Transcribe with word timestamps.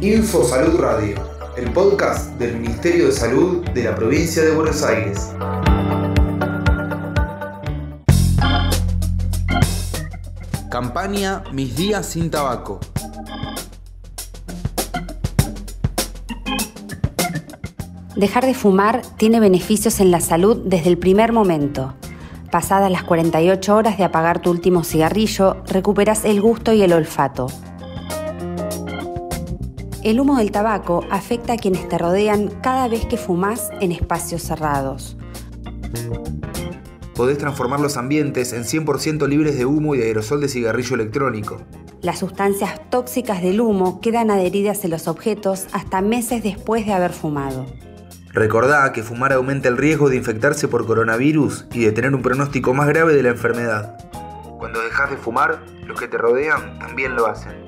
Info 0.00 0.44
Salud 0.44 0.78
Radio, 0.78 1.16
el 1.56 1.72
podcast 1.72 2.38
del 2.38 2.56
Ministerio 2.60 3.06
de 3.06 3.12
Salud 3.12 3.68
de 3.70 3.82
la 3.82 3.96
provincia 3.96 4.44
de 4.44 4.52
Buenos 4.52 4.84
Aires. 4.84 5.32
Campaña 10.70 11.42
Mis 11.52 11.74
días 11.74 12.06
sin 12.06 12.30
tabaco. 12.30 12.78
Dejar 18.14 18.46
de 18.46 18.54
fumar 18.54 19.02
tiene 19.16 19.40
beneficios 19.40 19.98
en 19.98 20.12
la 20.12 20.20
salud 20.20 20.62
desde 20.64 20.90
el 20.90 20.98
primer 20.98 21.32
momento. 21.32 21.94
Pasadas 22.52 22.92
las 22.92 23.02
48 23.02 23.74
horas 23.74 23.98
de 23.98 24.04
apagar 24.04 24.40
tu 24.40 24.52
último 24.52 24.84
cigarrillo, 24.84 25.56
recuperas 25.66 26.24
el 26.24 26.40
gusto 26.40 26.72
y 26.72 26.82
el 26.82 26.92
olfato. 26.92 27.48
El 30.04 30.20
humo 30.20 30.36
del 30.36 30.52
tabaco 30.52 31.04
afecta 31.10 31.54
a 31.54 31.56
quienes 31.56 31.88
te 31.88 31.98
rodean 31.98 32.48
cada 32.62 32.86
vez 32.86 33.04
que 33.06 33.16
fumas 33.16 33.70
en 33.80 33.90
espacios 33.90 34.42
cerrados. 34.42 35.16
Podés 37.16 37.38
transformar 37.38 37.80
los 37.80 37.96
ambientes 37.96 38.52
en 38.52 38.62
100% 38.62 39.26
libres 39.26 39.58
de 39.58 39.66
humo 39.66 39.96
y 39.96 39.98
de 39.98 40.06
aerosol 40.06 40.40
de 40.40 40.48
cigarrillo 40.48 40.94
electrónico. 40.94 41.60
Las 42.00 42.20
sustancias 42.20 42.80
tóxicas 42.90 43.42
del 43.42 43.60
humo 43.60 44.00
quedan 44.00 44.30
adheridas 44.30 44.84
en 44.84 44.92
los 44.92 45.08
objetos 45.08 45.66
hasta 45.72 46.00
meses 46.00 46.44
después 46.44 46.86
de 46.86 46.92
haber 46.92 47.12
fumado. 47.12 47.66
Recordá 48.32 48.92
que 48.92 49.02
fumar 49.02 49.32
aumenta 49.32 49.68
el 49.68 49.76
riesgo 49.76 50.08
de 50.08 50.16
infectarse 50.16 50.68
por 50.68 50.86
coronavirus 50.86 51.66
y 51.72 51.80
de 51.80 51.90
tener 51.90 52.14
un 52.14 52.22
pronóstico 52.22 52.72
más 52.72 52.86
grave 52.86 53.14
de 53.14 53.24
la 53.24 53.30
enfermedad. 53.30 53.98
Cuando 54.58 54.80
dejas 54.80 55.10
de 55.10 55.16
fumar, 55.16 55.58
los 55.86 55.98
que 55.98 56.06
te 56.06 56.18
rodean 56.18 56.78
también 56.78 57.16
lo 57.16 57.26
hacen. 57.26 57.67